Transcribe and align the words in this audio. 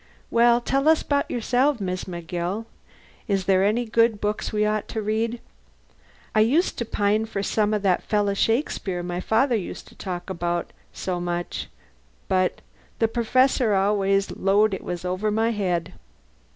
Well, 0.31 0.61
tell 0.61 0.89
us 0.89 1.03
'bout 1.03 1.29
yerself, 1.29 1.79
Miss 1.79 2.05
McGill. 2.05 2.65
Is 3.27 3.45
there 3.45 3.63
any 3.63 3.85
good 3.85 4.19
books 4.19 4.51
we 4.51 4.65
ought 4.65 4.87
to 4.87 4.99
read? 4.99 5.39
I 6.33 6.39
used 6.39 6.79
to 6.79 6.85
pine 6.85 7.27
for 7.27 7.43
some 7.43 7.71
o' 7.71 7.77
that 7.77 8.01
feller 8.01 8.33
Shakespeare 8.33 9.03
my 9.03 9.19
father 9.19 9.55
used 9.55 9.87
to 9.89 9.95
talk 9.95 10.27
about 10.27 10.73
so 10.91 11.19
much, 11.21 11.69
but 12.27 12.61
Perfessor 12.99 13.75
always 13.75 14.31
'lowed 14.31 14.73
it 14.73 14.83
was 14.83 15.05
over 15.05 15.29
my 15.29 15.51
head!" 15.51 15.93